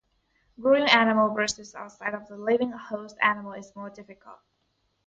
[0.59, 4.39] Growing animal viruses outside of the living host animal is more difficult.